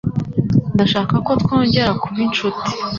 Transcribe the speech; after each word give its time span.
Ndashaka 0.75 1.15
ko 1.25 1.31
twongera 1.41 1.91
kuba 2.01 2.19
inshuti. 2.27 2.69